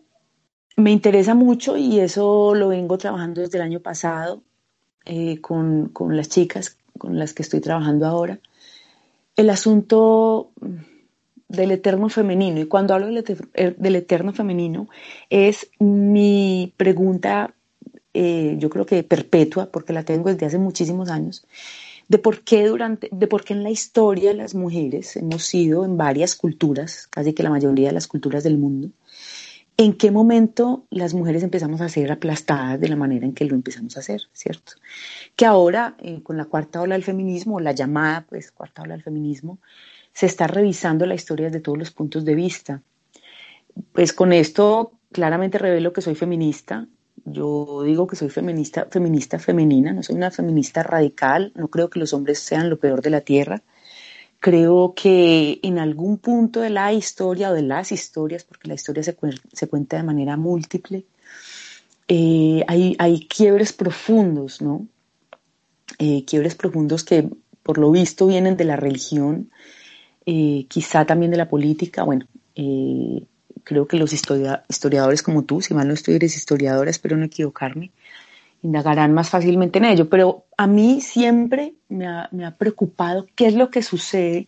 me 0.75 0.91
interesa 0.91 1.33
mucho 1.33 1.75
y 1.75 1.99
eso 1.99 2.53
lo 2.53 2.67
vengo 2.67 2.99
trabajando 2.99 3.41
desde 3.41 3.57
el 3.57 3.63
año 3.63 3.79
pasado 3.79 4.43
eh, 5.05 5.41
con, 5.41 5.91
las 6.11 6.29
chicas 6.29 6.77
con 6.99 7.17
las 7.17 7.33
que 7.33 7.41
estoy 7.41 7.61
trabajando 7.61 8.05
ahora. 8.05 8.37
El 9.35 9.49
asunto 9.49 10.51
del 11.53 11.71
eterno 11.71 12.09
femenino, 12.09 12.59
y 12.59 12.65
cuando 12.65 12.93
hablo 12.93 13.07
del, 13.07 13.23
er, 13.53 13.95
eterno 13.95 14.33
femenino, 14.33 14.89
es 15.29 15.69
mi 15.79 16.73
pregunta, 16.75 17.53
eh, 18.13 18.55
yo 18.57 18.69
creo 18.69 18.85
que 18.85 19.03
perpetua, 19.03 19.71
porque 19.71 19.93
la 19.93 20.03
tengo 20.03 20.29
desde 20.29 20.47
hace 20.47 20.57
muchísimos 20.57 21.09
años, 21.09 21.45
de 22.07 22.17
por 22.17 22.41
qué 22.41 22.65
durante, 22.65 23.07
de 23.11 23.27
por 23.27 23.43
qué 23.43 23.53
en 23.53 23.63
la 23.63 23.69
historia 23.69 24.33
las 24.33 24.55
mujeres 24.55 25.15
hemos 25.15 25.43
sido 25.43 25.85
en 25.85 25.95
varias 25.95 26.35
culturas, 26.35 27.07
casi 27.09 27.33
que 27.33 27.43
la 27.43 27.49
mayoría 27.49 27.87
de 27.87 27.93
las 27.93 28.07
culturas 28.07 28.43
del 28.43 28.57
mundo, 28.57 28.89
¿En 29.75 29.93
qué 29.93 30.11
momento 30.11 30.85
las 30.91 31.15
mujeres 31.15 31.41
empezamos 31.41 31.81
a 31.81 31.89
ser 31.89 32.11
aplastadas 32.11 32.79
de 32.79 32.89
la 32.89 32.95
manera 32.95 33.25
en 33.25 33.33
que 33.33 33.45
lo 33.45 33.55
empezamos 33.55 33.97
a 33.97 34.01
hacer, 34.01 34.21
cierto? 34.31 34.73
Que 35.35 35.47
ahora, 35.47 35.95
eh, 35.99 36.21
con 36.21 36.37
la 36.37 36.45
cuarta 36.45 36.81
ola 36.81 36.93
del 36.93 37.03
feminismo, 37.03 37.59
la 37.59 37.71
llamada 37.71 38.25
pues 38.29 38.51
cuarta 38.51 38.83
ola 38.83 38.93
del 38.93 39.03
feminismo, 39.03 39.59
se 40.13 40.27
está 40.27 40.45
revisando 40.45 41.07
la 41.07 41.15
historia 41.15 41.47
desde 41.47 41.59
todos 41.59 41.79
los 41.79 41.89
puntos 41.89 42.23
de 42.23 42.35
vista. 42.35 42.83
Pues 43.93 44.13
con 44.13 44.31
esto 44.31 44.91
claramente 45.11 45.57
revelo 45.57 45.91
que 45.91 46.01
soy 46.01 46.13
feminista. 46.13 46.87
Yo 47.25 47.81
digo 47.83 48.05
que 48.05 48.15
soy 48.15 48.29
feminista, 48.29 48.87
feminista 48.91 49.39
femenina, 49.39 49.91
no 49.91 50.03
soy 50.03 50.15
una 50.15 50.29
feminista 50.29 50.83
radical, 50.83 51.51
no 51.55 51.69
creo 51.69 51.89
que 51.89 51.99
los 51.99 52.13
hombres 52.13 52.37
sean 52.39 52.69
lo 52.69 52.77
peor 52.79 53.01
de 53.01 53.09
la 53.09 53.21
tierra 53.21 53.63
Creo 54.43 54.93
que 54.93 55.61
en 55.63 55.79
algún 55.79 56.17
punto 56.17 56.59
de 56.59 56.69
la 56.69 56.91
historia 56.91 57.49
o 57.49 57.53
de 57.53 57.61
las 57.61 57.93
historias, 57.93 58.43
porque 58.43 58.67
la 58.67 58.73
historia 58.73 59.01
se, 59.01 59.15
cuenta 59.15 59.95
de 59.95 60.03
manera 60.03 60.35
múltiple, 60.35 61.05
eh, 62.09 62.61
hay, 62.67 63.27
quiebres 63.29 63.71
profundos, 63.71 64.61
¿no? 64.61 64.85
Eh, 65.97 66.25
quiebres 66.25 66.55
profundos 66.55 67.05
que 67.05 67.29
por 67.63 67.77
lo 67.77 67.89
visto 67.89 68.27
vienen 68.27 68.57
de 68.57 68.65
la 68.65 68.75
religión, 68.75 69.49
eh, 70.25 70.65
quizá 70.67 71.05
también 71.05 71.31
de 71.31 71.37
la 71.37 71.47
política. 71.47 72.03
Bueno, 72.03 72.25
creo 72.53 73.87
que 73.87 73.95
los 73.95 74.11
historiadores 74.11 75.23
como 75.23 75.43
tú, 75.43 75.61
si 75.61 75.73
mal 75.73 75.87
no 75.87 75.93
estoy, 75.93 76.15
eres 76.15 76.35
historiadora, 76.35 76.91
espero 76.91 77.15
no 77.15 77.23
equivocarme, 77.23 77.91
indagarán 78.63 79.13
más 79.13 79.29
fácilmente 79.29 79.77
en 79.77 79.85
ello. 79.85 80.09
Pero 80.09 80.45
a 80.57 80.65
mí 80.65 81.01
siempre 81.01 81.75
me 81.89 82.07
ha, 82.07 82.55
preocupado 82.57 83.27
qué 83.35 83.47
es 83.47 83.53
lo 83.53 83.69
que 83.69 83.83
sucede, 83.83 84.47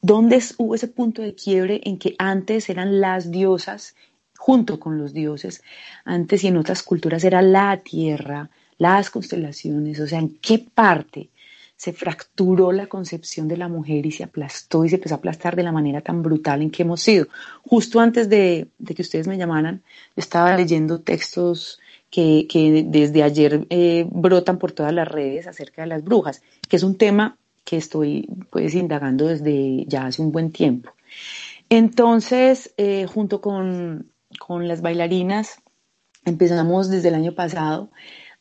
dónde 0.00 0.42
hubo 0.56 0.74
ese 0.74 0.88
punto 0.88 1.20
de 1.20 1.34
quiebre 1.34 1.82
en 1.84 1.98
que 1.98 2.14
antes 2.18 2.70
eran 2.70 3.00
las 3.00 3.30
diosas 3.30 3.94
junto 4.38 4.78
con 4.78 4.96
los 4.96 5.12
dioses, 5.12 5.62
antes 6.04 6.44
y 6.44 6.46
en 6.46 6.56
otras 6.56 6.82
culturas 6.84 7.24
era 7.24 7.42
la 7.42 7.76
tierra, 7.78 8.48
las 8.78 9.10
constelaciones, 9.10 9.98
o 9.98 10.06
sea, 10.06 10.20
en 10.20 10.38
qué 10.38 10.64
parte 10.72 11.28
se 11.76 11.92
fracturó 11.92 12.70
la 12.70 12.86
concepción 12.86 13.48
de 13.48 13.56
la 13.56 13.68
mujer 13.68 14.06
y 14.06 14.12
se 14.12 14.24
aplastó 14.24 14.84
y 14.84 14.88
se 14.88 14.96
empezó 14.96 15.16
a 15.16 15.18
aplastar 15.18 15.56
de 15.56 15.64
la 15.64 15.72
manera 15.72 16.00
tan 16.00 16.22
brutal 16.22 16.62
en 16.62 16.70
que 16.70 16.82
hemos 16.82 17.00
sido. 17.00 17.26
Justo 17.62 18.00
antes 18.00 18.28
de, 18.28 18.68
de 18.78 18.94
que 18.94 19.02
ustedes 19.02 19.26
me 19.26 19.36
llamaran, 19.36 19.82
estaba 20.16 20.56
leyendo 20.56 21.00
textos 21.00 21.80
que, 22.10 22.86
desde 22.86 23.22
ayer 23.22 23.66
eh, 23.70 24.06
brotan 24.10 24.58
por 24.58 24.72
todas 24.72 24.92
las 24.92 25.08
redes 25.08 25.46
acerca 25.46 25.82
de 25.82 25.88
las 25.88 26.04
brujas, 26.04 26.42
que 26.68 26.76
es 26.76 26.82
un 26.82 26.96
tema 26.96 27.36
que 27.64 27.76
estoy 27.76 28.28
pues 28.50 28.74
indagando 28.74 29.26
desde 29.26 29.84
ya 29.86 30.06
hace 30.06 30.22
un 30.22 30.32
buen 30.32 30.50
tiempo. 30.50 30.92
Entonces, 31.68 32.72
eh, 32.78 33.06
junto 33.06 33.40
con, 33.40 34.10
con 34.38 34.68
las 34.68 34.80
bailarinas, 34.80 35.60
empezamos 36.24 36.88
desde 36.88 37.08
el 37.08 37.14
año 37.14 37.32
pasado 37.32 37.90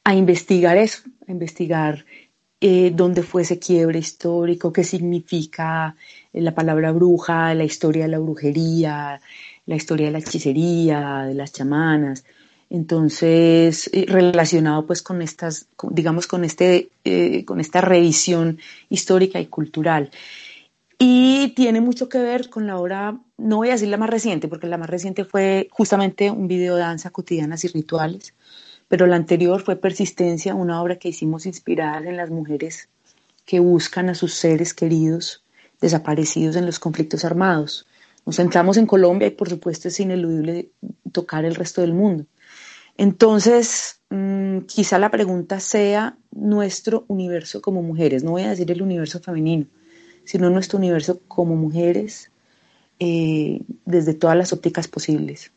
a 0.03 0.15
investigar 0.15 0.77
eso, 0.77 1.01
a 1.27 1.31
investigar 1.31 2.05
eh, 2.61 2.91
dónde 2.95 3.21
fue 3.21 3.41
ese 3.41 3.59
quiebre 3.59 3.99
histórico, 3.99 4.73
qué 4.73 4.83
significa 4.83 5.95
la 6.31 6.55
palabra 6.55 6.91
bruja, 6.91 7.53
la 7.53 7.65
historia 7.65 8.05
de 8.05 8.11
la 8.11 8.19
brujería, 8.19 9.19
la 9.65 9.75
historia 9.75 10.07
de 10.07 10.13
la 10.13 10.19
hechicería, 10.19 11.25
de 11.27 11.33
las 11.33 11.51
chamanas. 11.51 12.23
Entonces, 12.69 13.89
eh, 13.93 14.05
relacionado 14.07 14.85
pues 14.85 15.01
con 15.01 15.21
estas, 15.21 15.67
digamos, 15.89 16.27
con, 16.27 16.43
este, 16.43 16.89
eh, 17.05 17.45
con 17.45 17.59
esta 17.59 17.81
revisión 17.81 18.59
histórica 18.89 19.39
y 19.39 19.47
cultural. 19.47 20.11
Y 20.99 21.49
tiene 21.55 21.79
mucho 21.79 22.09
que 22.09 22.17
ver 22.17 22.49
con 22.49 22.65
la 22.67 22.77
obra, 22.77 23.19
no 23.37 23.57
voy 23.57 23.69
a 23.69 23.73
decir 23.73 23.87
la 23.87 23.97
más 23.97 24.09
reciente, 24.09 24.47
porque 24.47 24.67
la 24.67 24.77
más 24.77 24.89
reciente 24.89 25.25
fue 25.25 25.69
justamente 25.71 26.31
un 26.31 26.47
video 26.47 26.75
de 26.75 26.81
danza 26.81 27.11
cotidianas 27.11 27.63
y 27.63 27.67
rituales, 27.67 28.33
pero 28.87 29.05
la 29.05 29.15
anterior 29.15 29.61
fue 29.61 29.75
Persistencia, 29.75 30.55
una 30.55 30.81
obra 30.81 30.95
que 30.95 31.09
hicimos 31.09 31.45
inspirada 31.45 32.09
en 32.09 32.17
las 32.17 32.31
mujeres 32.31 32.89
que 33.45 33.59
buscan 33.59 34.09
a 34.09 34.15
sus 34.15 34.33
seres 34.33 34.73
queridos 34.73 35.43
desaparecidos 35.79 36.55
en 36.55 36.65
los 36.65 36.79
conflictos 36.79 37.23
armados. 37.23 37.85
Nos 38.25 38.37
centramos 38.37 38.77
en 38.77 38.87
Colombia 38.87 39.27
y 39.27 39.31
por 39.31 39.49
supuesto 39.49 39.87
es 39.87 39.99
ineludible 39.99 40.71
tocar 41.11 41.45
el 41.45 41.55
resto 41.55 41.81
del 41.81 41.93
mundo. 41.93 42.25
Entonces, 42.97 44.01
mm, 44.09 44.61
quizá 44.61 44.97
la 44.97 45.11
pregunta 45.11 45.59
sea 45.59 46.17
nuestro 46.31 47.05
universo 47.07 47.61
como 47.61 47.83
mujeres, 47.83 48.23
no 48.23 48.31
voy 48.31 48.43
a 48.43 48.49
decir 48.49 48.71
el 48.71 48.81
universo 48.81 49.19
femenino, 49.19 49.67
sino 50.23 50.49
nuestro 50.49 50.79
universo 50.79 51.21
como 51.27 51.55
mujeres 51.55 52.31
eh, 52.99 53.61
desde 53.85 54.15
todas 54.15 54.35
las 54.35 54.51
ópticas 54.51 54.87
posibles. 54.87 55.51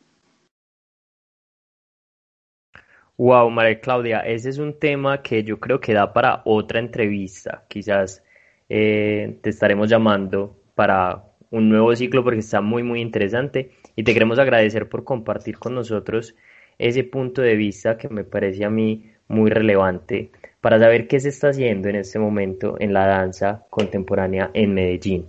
Wow, 3.16 3.50
María 3.50 3.80
Claudia, 3.80 4.20
ese 4.20 4.49
es 4.49 4.59
un 4.59 4.78
tema 4.78 5.23
que 5.23 5.42
yo 5.42 5.61
creo 5.61 5.80
que 5.80 5.92
da 5.92 6.12
para 6.12 6.42
otra 6.44 6.78
entrevista. 6.78 7.64
Quizás 7.68 8.23
eh, 8.68 9.38
te 9.42 9.50
estaremos 9.50 9.90
llamando 9.90 10.56
para 10.75 11.25
un 11.50 11.68
nuevo 11.68 11.94
ciclo 11.97 12.25
porque 12.25 12.40
está 12.40 12.61
muy, 12.61 12.82
muy 12.82 13.00
interesante 13.00 13.73
y 13.97 14.04
te 14.04 14.14
queremos 14.14 14.38
agradecer 14.38 14.88
por 14.88 15.04
compartir 15.04 15.59
con 15.59 15.75
nosotros 15.75 16.35
ese 16.81 17.05
punto 17.05 17.43
de 17.43 17.57
vista 17.57 17.99
que 17.99 18.09
me 18.09 18.25
parece 18.25 18.65
a 18.65 18.71
mí 18.71 19.11
muy 19.29 19.51
relevante 19.51 20.31
para 20.61 20.79
saber 20.79 21.07
qué 21.07 21.21
se 21.21 21.29
está 21.29 21.49
haciendo 21.49 21.89
en 21.89 21.97
este 21.97 22.19
momento 22.19 22.77
en 22.81 22.93
la 22.93 23.07
danza 23.07 23.65
contemporánea 23.71 24.51
en 24.55 24.75
Medellín. 24.75 25.27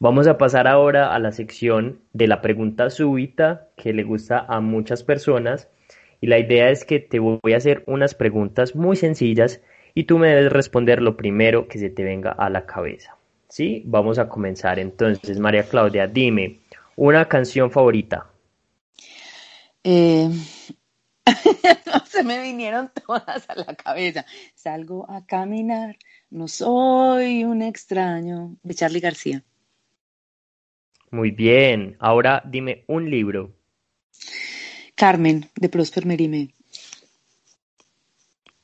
Vamos 0.00 0.28
a 0.28 0.38
pasar 0.38 0.68
ahora 0.68 1.14
a 1.14 1.18
la 1.18 1.32
sección 1.32 2.00
de 2.12 2.28
la 2.28 2.40
pregunta 2.40 2.90
súbita 2.90 3.68
que 3.76 3.92
le 3.92 4.04
gusta 4.04 4.44
a 4.48 4.60
muchas 4.60 5.02
personas 5.02 5.68
y 6.20 6.26
la 6.26 6.38
idea 6.38 6.70
es 6.70 6.84
que 6.84 7.00
te 7.00 7.18
voy 7.18 7.52
a 7.52 7.56
hacer 7.56 7.82
unas 7.86 8.14
preguntas 8.14 8.76
muy 8.76 8.96
sencillas 8.96 9.60
y 9.94 10.04
tú 10.04 10.18
me 10.18 10.28
debes 10.28 10.52
responder 10.52 11.02
lo 11.02 11.16
primero 11.16 11.66
que 11.66 11.78
se 11.78 11.90
te 11.90 12.04
venga 12.04 12.30
a 12.30 12.50
la 12.50 12.66
cabeza. 12.66 13.16
¿Sí? 13.48 13.82
Vamos 13.86 14.18
a 14.18 14.28
comenzar 14.28 14.78
entonces, 14.78 15.40
María 15.40 15.62
Claudia, 15.62 16.06
dime 16.06 16.60
una 16.98 17.28
canción 17.28 17.70
favorita. 17.70 18.28
Eh, 19.84 20.28
se 22.06 22.24
me 22.24 22.42
vinieron 22.42 22.90
todas 23.06 23.48
a 23.48 23.54
la 23.54 23.76
cabeza. 23.76 24.26
Salgo 24.56 25.08
a 25.08 25.24
caminar, 25.24 25.96
no 26.30 26.48
soy 26.48 27.44
un 27.44 27.62
extraño. 27.62 28.56
De 28.64 28.74
Charlie 28.74 28.98
García. 28.98 29.44
Muy 31.12 31.30
bien. 31.30 31.96
Ahora 32.00 32.42
dime 32.44 32.84
un 32.88 33.08
libro. 33.08 33.54
Carmen, 34.96 35.48
de 35.54 35.68
Prosper 35.68 36.04
Merime. 36.04 36.52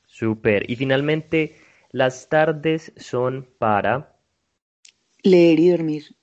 Súper. 0.07 0.69
Y 0.69 0.75
finalmente, 0.75 1.55
las 1.91 2.27
tardes 2.27 2.91
son 2.97 3.47
para... 3.57 4.19
Leer 5.23 5.59
y 5.59 5.69
dormir. 5.69 6.15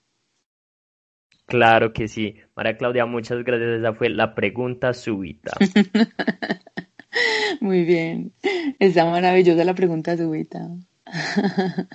Claro 1.46 1.92
que 1.92 2.09
sí. 2.09 2.37
María 2.57 2.76
Claudia, 2.76 3.07
muchas 3.07 3.44
gracias. 3.44 3.81
Esa 3.81 3.94
fue 3.94 4.09
la 4.09 4.35
pregunta 4.35 4.94
súbita. 4.94 5.52
Muy 7.61 7.85
bien. 7.85 8.33
Está 8.78 9.05
maravillosa 9.05 9.64
la 9.64 9.74
pregunta 9.74 10.16
súbita. 10.16 10.68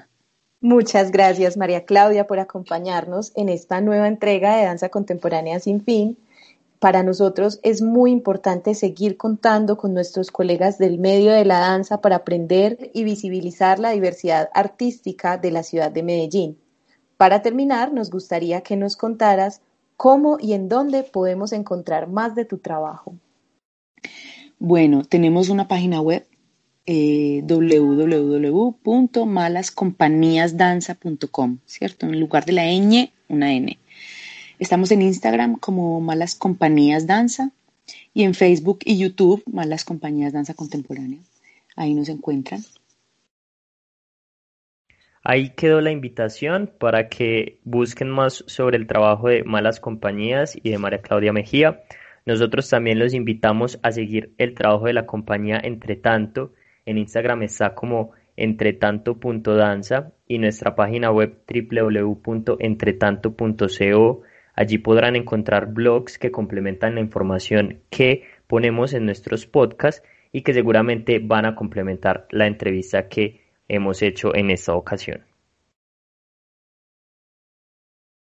Muchas 0.60 1.12
gracias, 1.12 1.55
María 1.55 1.86
Claudia, 1.86 2.25
por 2.25 2.39
acompañarnos 2.39 3.31
en 3.36 3.49
esta 3.49 3.79
nueva 3.79 4.07
entrega 4.07 4.57
de 4.57 4.65
Danza 4.65 4.89
Contemporánea 4.89 5.60
Sin 5.60 5.83
Fin. 5.83 6.17
Para 6.79 7.03
nosotros 7.03 7.60
es 7.63 7.81
muy 7.81 8.12
importante 8.12 8.75
seguir 8.75 9.17
contando 9.17 9.77
con 9.77 9.93
nuestros 9.93 10.31
colegas 10.31 10.77
del 10.77 10.99
medio 10.99 11.31
de 11.31 11.45
la 11.45 11.60
danza 11.60 12.01
para 12.01 12.17
aprender 12.17 12.91
y 12.93 13.03
visibilizar 13.03 13.79
la 13.79 13.91
diversidad 13.91 14.49
artística 14.53 15.38
de 15.38 15.51
la 15.51 15.63
ciudad 15.63 15.91
de 15.91 16.03
Medellín. 16.03 16.57
Para 17.17 17.41
terminar, 17.41 17.93
nos 17.93 18.10
gustaría 18.10 18.62
que 18.62 18.75
nos 18.75 18.95
contaras 18.95 19.62
cómo 19.95 20.38
y 20.39 20.53
en 20.53 20.69
dónde 20.69 21.03
podemos 21.03 21.51
encontrar 21.51 22.08
más 22.08 22.36
de 22.36 22.45
tu 22.45 22.60
trabajo. 22.60 23.15
Bueno, 24.60 25.03
tenemos 25.03 25.49
una 25.49 25.67
página 25.67 26.01
web 26.01 26.25
eh, 26.89 27.41
¿cierto? 31.65 32.06
En 32.06 32.19
lugar 32.19 32.45
de 32.45 32.53
la 32.53 32.63
ñ, 32.65 33.12
una 33.27 33.53
N. 33.53 33.77
Estamos 34.58 34.91
en 34.91 35.01
Instagram 35.01 35.58
como 35.58 35.99
Malas 35.99 36.34
Compañías 36.34 37.06
Danza 37.06 37.51
y 38.13 38.23
en 38.23 38.34
Facebook 38.34 38.80
y 38.86 38.97
YouTube 38.97 39.43
Malas 39.45 39.84
Compañías 39.84 40.34
Danza 40.34 40.53
Contemporánea. 40.53 41.19
Ahí 41.75 41.93
nos 41.93 42.08
encuentran. 42.10 42.63
Ahí 45.30 45.50
quedó 45.50 45.82
la 45.82 45.92
invitación 45.92 46.72
para 46.80 47.10
que 47.10 47.60
busquen 47.66 48.10
más 48.10 48.46
sobre 48.48 48.78
el 48.78 48.88
trabajo 48.88 49.28
de 49.28 49.44
Malas 49.44 49.82
Compañías 49.82 50.58
y 50.63 50.70
de 50.70 50.78
María 50.78 51.02
Claudia 51.02 51.34
Mejía. 51.34 51.82
Nosotros 52.26 52.70
también 52.70 52.98
los 52.98 53.13
invitamos 53.13 53.78
a 53.84 53.92
seguir 53.92 54.32
el 54.38 54.54
trabajo 54.54 54.86
de 54.86 54.94
la 54.94 55.06
compañía 55.06 55.60
Entre 55.62 55.98
Tanto. 55.98 56.54
En 56.86 56.98
Instagram 56.98 57.44
está 57.44 57.76
como 57.76 58.12
entretanto.danza 58.38 60.13
y 60.30 60.38
nuestra 60.38 60.78
página 60.78 61.12
web 61.12 61.40
www.entretanto.co. 61.46 64.22
Allí 64.54 64.78
podrán 64.78 65.18
encontrar 65.18 65.74
blogs 65.74 66.18
que 66.18 66.32
complementan 66.32 66.96
la 66.96 67.02
información 67.02 67.82
que 67.90 68.24
ponemos 68.48 68.94
en 68.94 69.04
nuestros 69.04 69.46
podcasts 69.46 70.08
y 70.32 70.44
que 70.44 70.54
seguramente 70.54 71.20
van 71.20 71.46
a 71.46 71.54
complementar 71.54 72.28
la 72.32 72.48
entrevista 72.48 73.10
que 73.10 73.46
hemos 73.67 74.01
hecho 74.01 74.36
en 74.36 74.51
esta 74.51 74.75
ocasión. 74.75 75.25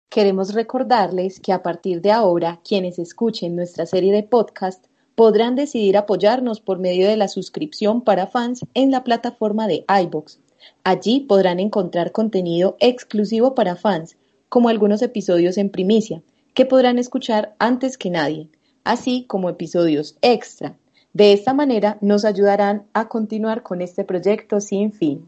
Queremos 0.10 0.54
recordarles 0.56 1.40
que 1.40 1.54
a 1.54 1.62
partir 1.62 2.02
de 2.02 2.12
ahora 2.12 2.62
quienes 2.68 2.98
escuchen 2.98 3.56
nuestra 3.56 3.86
serie 3.86 4.12
de 4.12 4.24
podcast 4.24 4.86
podrán 5.14 5.56
decidir 5.56 5.98
apoyarnos 5.98 6.62
por 6.62 6.80
medio 6.80 7.08
de 7.08 7.18
la 7.18 7.28
suscripción 7.28 8.02
para 8.04 8.26
fans 8.26 8.62
en 8.74 8.90
la 8.90 9.04
plataforma 9.04 9.68
de 9.68 9.86
iBox. 10.04 10.40
Allí 10.84 11.20
podrán 11.20 11.60
encontrar 11.60 12.12
contenido 12.12 12.76
exclusivo 12.80 13.54
para 13.54 13.76
fans, 13.76 14.18
como 14.50 14.70
algunos 14.70 15.02
episodios 15.02 15.58
en 15.58 15.70
primicia, 15.70 16.24
que 16.54 16.66
podrán 16.66 16.98
escuchar 16.98 17.56
antes 17.60 17.98
que 17.98 18.10
nadie, 18.10 18.50
así 18.84 19.26
como 19.28 19.50
episodios 19.50 20.18
extra, 20.22 20.76
de 21.14 21.34
esta 21.34 21.54
manera 21.54 21.98
nos 22.02 22.26
ayudarán 22.26 22.84
a 22.94 23.08
continuar 23.08 23.64
con 23.64 23.82
este 23.82 24.04
proyecto 24.04 24.60
sin 24.60 24.92
fin. 24.92 25.28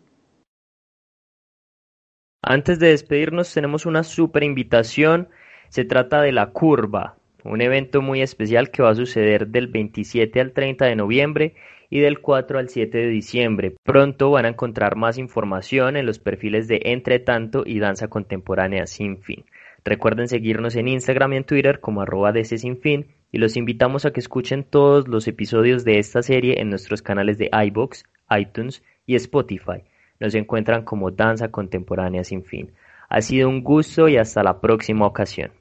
Antes 2.43 2.79
de 2.79 2.87
despedirnos 2.87 3.53
tenemos 3.53 3.85
una 3.85 4.03
super 4.03 4.43
invitación. 4.43 5.29
Se 5.69 5.85
trata 5.85 6.21
de 6.21 6.31
La 6.31 6.47
Curva, 6.47 7.15
un 7.43 7.61
evento 7.61 8.01
muy 8.01 8.21
especial 8.21 8.71
que 8.71 8.83
va 8.83 8.89
a 8.89 8.95
suceder 8.95 9.47
del 9.47 9.67
27 9.67 10.41
al 10.41 10.51
30 10.51 10.85
de 10.85 10.95
noviembre 10.95 11.55
y 11.89 11.99
del 11.99 12.19
4 12.19 12.59
al 12.59 12.69
7 12.69 12.97
de 12.97 13.07
diciembre. 13.07 13.75
Pronto 13.83 14.31
van 14.31 14.45
a 14.45 14.49
encontrar 14.49 14.95
más 14.95 15.17
información 15.17 15.97
en 15.97 16.05
los 16.05 16.19
perfiles 16.19 16.67
de 16.67 16.81
Entretanto 16.85 17.63
y 17.65 17.79
Danza 17.79 18.07
Contemporánea 18.07 18.87
Sin 18.87 19.21
Fin. 19.21 19.45
Recuerden 19.83 20.27
seguirnos 20.27 20.75
en 20.75 20.87
Instagram 20.87 21.33
y 21.33 21.37
en 21.37 21.43
Twitter 21.43 21.79
como 21.79 22.01
arroba 22.01 22.33
Sin 22.43 22.77
Fin 22.77 23.07
y 23.31 23.37
los 23.37 23.55
invitamos 23.55 24.05
a 24.05 24.11
que 24.11 24.19
escuchen 24.19 24.63
todos 24.63 25.07
los 25.07 25.27
episodios 25.27 25.83
de 25.83 25.99
esta 25.99 26.21
serie 26.21 26.59
en 26.61 26.69
nuestros 26.69 27.01
canales 27.01 27.37
de 27.37 27.49
iBox, 27.51 28.03
iTunes 28.29 28.83
y 29.05 29.15
Spotify. 29.15 29.83
Nos 30.19 30.35
encuentran 30.35 30.83
como 30.83 31.11
Danza 31.11 31.49
Contemporánea 31.49 32.23
Sin 32.23 32.43
Fin. 32.43 32.71
Ha 33.09 33.21
sido 33.21 33.49
un 33.49 33.63
gusto 33.63 34.07
y 34.07 34.17
hasta 34.17 34.43
la 34.43 34.59
próxima 34.59 35.05
ocasión. 35.05 35.51